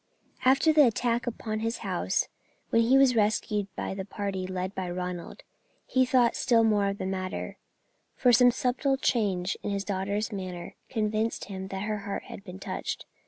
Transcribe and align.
After 0.45 0.73
the 0.73 0.87
attack 0.87 1.27
upon 1.27 1.59
his 1.59 1.77
house, 1.85 2.27
when 2.71 2.81
he 2.81 2.97
was 2.97 3.15
rescued 3.15 3.67
by 3.75 3.93
the 3.93 4.03
party 4.03 4.47
led 4.47 4.73
by 4.73 4.89
Ronald, 4.89 5.43
he 5.85 6.07
thought 6.07 6.35
still 6.35 6.63
more 6.63 6.87
of 6.87 6.97
the 6.97 7.05
matter, 7.05 7.57
for 8.15 8.33
some 8.33 8.49
subtle 8.49 8.97
change 8.97 9.57
in 9.61 9.69
his 9.69 9.83
daughter's 9.83 10.31
manner 10.31 10.73
convinced 10.89 11.45
him 11.45 11.67
that 11.67 11.83
her 11.83 11.99
heart 11.99 12.23
had 12.23 12.43
been 12.43 12.57
touched. 12.57 13.05